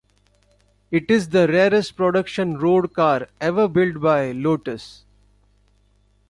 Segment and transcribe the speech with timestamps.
[0.89, 5.05] It is the rarest production road car ever built by Lotus.